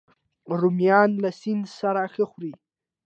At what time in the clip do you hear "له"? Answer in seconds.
1.23-1.29